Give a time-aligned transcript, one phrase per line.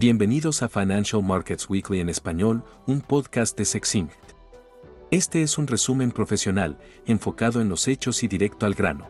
[0.00, 4.12] Bienvenidos a Financial Markets Weekly en español, un podcast de Sexint.
[5.10, 9.08] Este es un resumen profesional, enfocado en los hechos y directo al grano.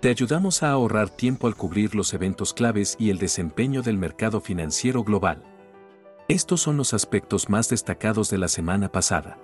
[0.00, 4.40] Te ayudamos a ahorrar tiempo al cubrir los eventos claves y el desempeño del mercado
[4.40, 5.44] financiero global.
[6.26, 9.38] Estos son los aspectos más destacados de la semana pasada.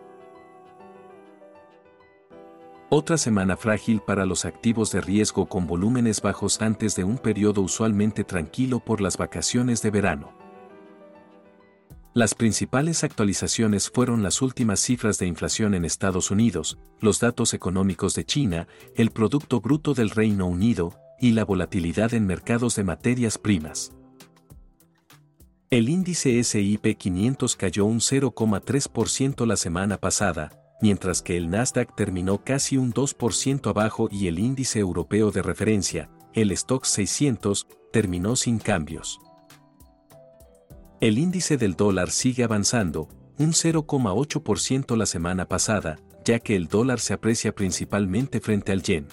[2.88, 7.60] Otra semana frágil para los activos de riesgo con volúmenes bajos antes de un periodo
[7.60, 10.45] usualmente tranquilo por las vacaciones de verano.
[12.16, 18.15] Las principales actualizaciones fueron las últimas cifras de inflación en Estados Unidos, los datos económicos
[18.15, 23.37] de China, el Producto Bruto del Reino Unido y la volatilidad en mercados de materias
[23.37, 23.92] primas.
[25.69, 32.42] El índice SIP 500 cayó un 0,3% la semana pasada, mientras que el Nasdaq terminó
[32.42, 38.58] casi un 2% abajo y el índice europeo de referencia, el Stock 600, terminó sin
[38.58, 39.20] cambios.
[40.98, 43.08] El índice del dólar sigue avanzando,
[43.39, 49.06] un 0,8% la semana pasada, ya que el dólar se aprecia principalmente frente al yen.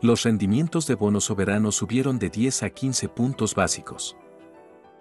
[0.00, 4.16] Los rendimientos de bonos soberanos subieron de 10 a 15 puntos básicos.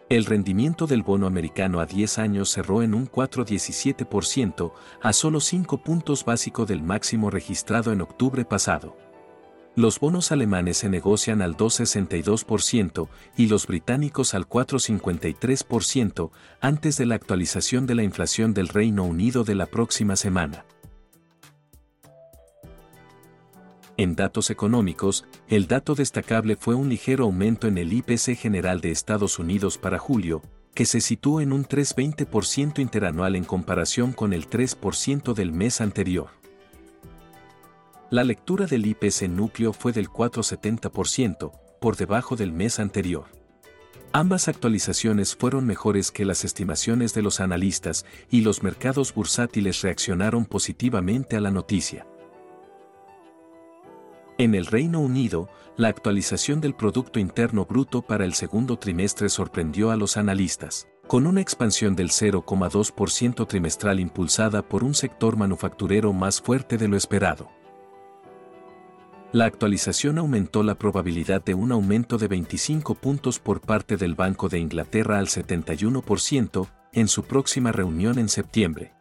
[0.10, 5.84] El rendimiento del bono americano a 10 años cerró en un 4,17% a solo 5
[5.84, 8.98] puntos básicos del máximo registrado en octubre pasado.
[9.76, 17.16] Los bonos alemanes se negocian al 2,62% y los británicos al 4,53% antes de la
[17.16, 20.66] actualización de la inflación del Reino Unido de la próxima semana.
[23.96, 28.92] En datos económicos, el dato destacable fue un ligero aumento en el IPC general de
[28.92, 30.42] Estados Unidos para julio,
[30.74, 36.39] que se situó en un 3,20% interanual en comparación con el 3% del mes anterior.
[38.12, 43.26] La lectura del IPC núcleo fue del 4,70%, por debajo del mes anterior.
[44.14, 50.46] Ambas actualizaciones fueron mejores que las estimaciones de los analistas y los mercados bursátiles reaccionaron
[50.46, 52.08] positivamente a la noticia.
[54.40, 59.92] En el Reino Unido, la actualización del Producto Interno Bruto para el segundo trimestre sorprendió
[59.92, 66.42] a los analistas, con una expansión del 0,2% trimestral impulsada por un sector manufacturero más
[66.42, 67.59] fuerte de lo esperado.
[69.32, 74.50] La actualización aumentó la probabilidad de un aumento de 25 puntos por parte del Banco
[74.50, 78.94] de Inglaterra al 71% en su próxima reunión en septiembre.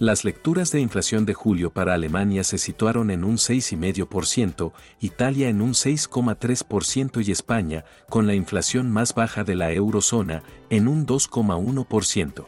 [0.00, 5.62] Las lecturas de inflación de julio para Alemania se situaron en un 6,5%, Italia en
[5.62, 12.46] un 6,3% y España, con la inflación más baja de la eurozona, en un 2,1%.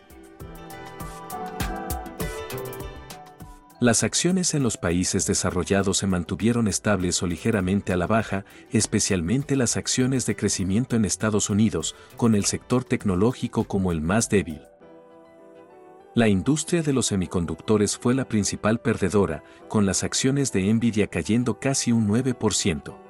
[3.78, 9.54] Las acciones en los países desarrollados se mantuvieron estables o ligeramente a la baja, especialmente
[9.54, 14.62] las acciones de crecimiento en Estados Unidos, con el sector tecnológico como el más débil.
[16.14, 21.60] La industria de los semiconductores fue la principal perdedora, con las acciones de Nvidia cayendo
[21.60, 23.05] casi un 9%.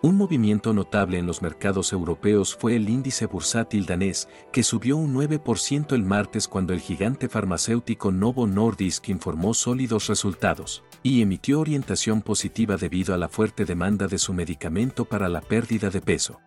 [0.00, 5.12] Un movimiento notable en los mercados europeos fue el índice bursátil danés, que subió un
[5.12, 12.22] 9% el martes cuando el gigante farmacéutico Novo Nordisk informó sólidos resultados y emitió orientación
[12.22, 16.38] positiva debido a la fuerte demanda de su medicamento para la pérdida de peso.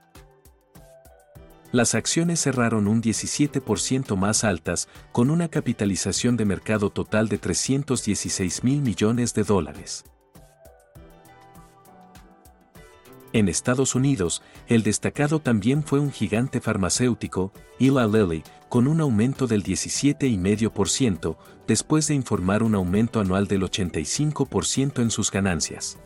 [1.73, 8.63] Las acciones cerraron un 17% más altas, con una capitalización de mercado total de 316
[8.63, 10.05] mil millones de dólares.
[13.33, 19.47] En Estados Unidos, el destacado también fue un gigante farmacéutico, Eli Lilly, con un aumento
[19.47, 25.97] del 17,5%, después de informar un aumento anual del 85% en sus ganancias.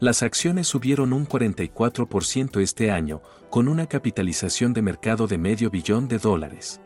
[0.00, 6.08] Las acciones subieron un 44% este año, con una capitalización de mercado de medio billón
[6.08, 6.80] de dólares.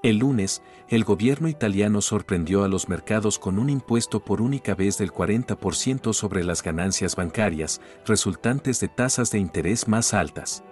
[0.00, 4.96] El lunes, el gobierno italiano sorprendió a los mercados con un impuesto por única vez
[4.96, 10.62] del 40% sobre las ganancias bancarias, resultantes de tasas de interés más altas.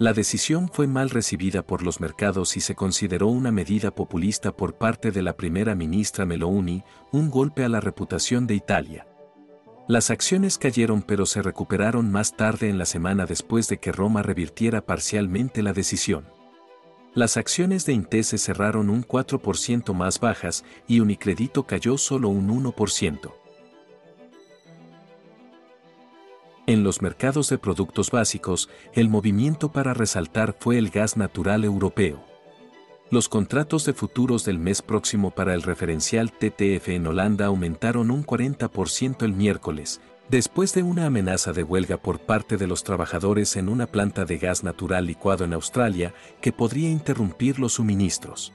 [0.00, 4.74] La decisión fue mal recibida por los mercados y se consideró una medida populista por
[4.74, 6.82] parte de la primera ministra Meloni,
[7.12, 9.06] un golpe a la reputación de Italia.
[9.86, 14.22] Las acciones cayeron pero se recuperaron más tarde en la semana después de que Roma
[14.22, 16.37] revirtiera parcialmente la decisión.
[17.14, 23.32] Las acciones de Intese cerraron un 4% más bajas y Unicredito cayó solo un 1%.
[26.66, 32.22] En los mercados de productos básicos, el movimiento para resaltar fue el gas natural europeo.
[33.10, 38.22] Los contratos de futuros del mes próximo para el referencial TTF en Holanda aumentaron un
[38.22, 43.68] 40% el miércoles, después de una amenaza de huelga por parte de los trabajadores en
[43.68, 48.52] una planta de gas natural licuado en Australia que podría interrumpir los suministros.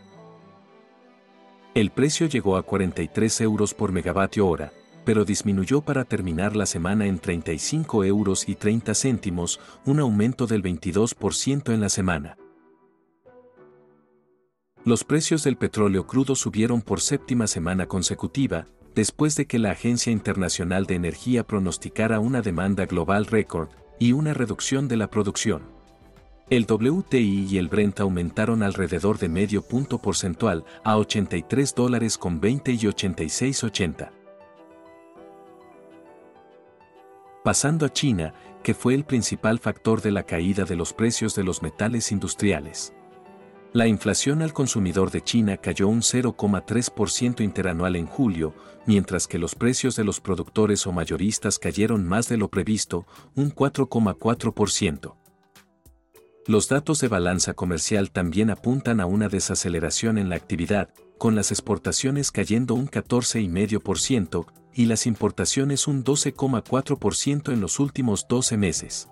[1.73, 4.71] El precio llegó a 43 euros por megavatio hora,
[5.05, 10.61] pero disminuyó para terminar la semana en 35 euros y 30 céntimos, un aumento del
[10.61, 12.37] 22% en la semana.
[14.85, 20.11] Los precios del petróleo crudo subieron por séptima semana consecutiva, después de que la Agencia
[20.11, 23.69] Internacional de Energía pronosticara una demanda global récord
[23.99, 25.63] y una reducción de la producción.
[26.49, 32.39] El WTI y el Brent aumentaron alrededor de medio punto porcentual a 83 dólares con
[32.39, 34.11] 20 y 86.80.
[37.43, 41.43] Pasando a China, que fue el principal factor de la caída de los precios de
[41.43, 42.93] los metales industriales.
[43.73, 48.53] La inflación al consumidor de China cayó un 0,3% interanual en julio,
[48.85, 53.51] mientras que los precios de los productores o mayoristas cayeron más de lo previsto, un
[53.51, 55.15] 4,4%.
[56.45, 61.51] Los datos de balanza comercial también apuntan a una desaceleración en la actividad, con las
[61.51, 69.09] exportaciones cayendo un 14,5% y las importaciones un 12,4% en los últimos 12 meses.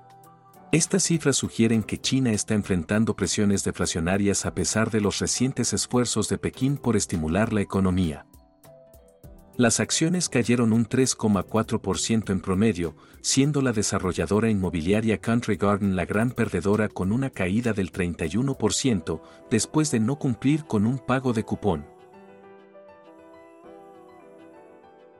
[0.71, 6.29] Estas cifras sugieren que China está enfrentando presiones deflacionarias a pesar de los recientes esfuerzos
[6.29, 8.25] de Pekín por estimular la economía.
[9.57, 16.31] Las acciones cayeron un 3,4% en promedio, siendo la desarrolladora inmobiliaria Country Garden la gran
[16.31, 21.85] perdedora con una caída del 31% después de no cumplir con un pago de cupón.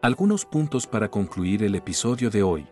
[0.02, 2.68] Algunos puntos para concluir el episodio de hoy.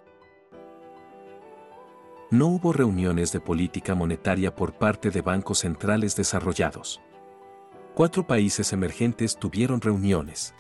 [2.31, 7.01] No hubo reuniones de política monetaria por parte de bancos centrales desarrollados.
[7.95, 10.53] Cuatro países emergentes tuvieron reuniones.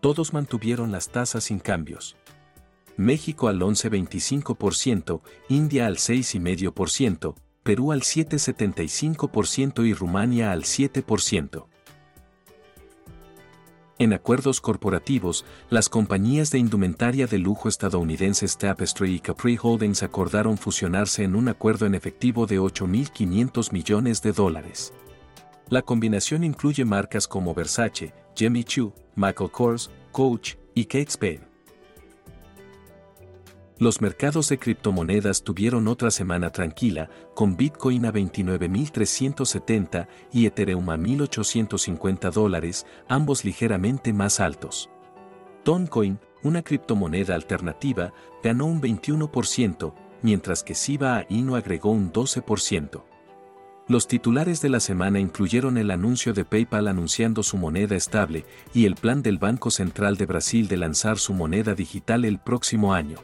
[0.00, 2.16] Todos mantuvieron las tasas sin cambios.
[2.98, 11.66] México al 11,25%, India al 6,5%, Perú al 7,75% y Rumania al 7%.
[13.98, 20.58] En acuerdos corporativos, las compañías de indumentaria de lujo estadounidenses Tapestry y Capri Holdings acordaron
[20.58, 24.92] fusionarse en un acuerdo en efectivo de 8.500 millones de dólares.
[25.68, 31.53] La combinación incluye marcas como Versace, Jimmy Choo, Michael Kors, Coach y Kate Spade.
[33.78, 40.96] Los mercados de criptomonedas tuvieron otra semana tranquila, con Bitcoin a 29.370 y Ethereum a
[40.96, 44.90] 1.850 dólares, ambos ligeramente más altos.
[45.64, 48.12] Toncoin, una criptomoneda alternativa,
[48.44, 49.92] ganó un 21%,
[50.22, 53.02] mientras que Shiba Inu agregó un 12%.
[53.88, 58.86] Los titulares de la semana incluyeron el anuncio de PayPal anunciando su moneda estable y
[58.86, 63.18] el plan del Banco Central de Brasil de lanzar su moneda digital el próximo año.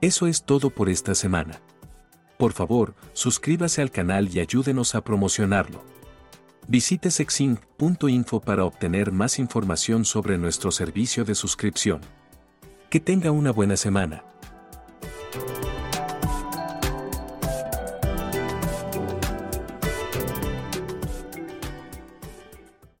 [0.00, 1.60] Eso es todo por esta semana.
[2.38, 5.84] Por favor, suscríbase al canal y ayúdenos a promocionarlo.
[6.68, 12.00] Visite sexinc.info para obtener más información sobre nuestro servicio de suscripción.
[12.88, 14.24] Que tenga una buena semana.